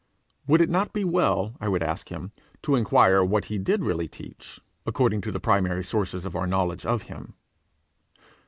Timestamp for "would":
0.47-0.61, 1.69-1.83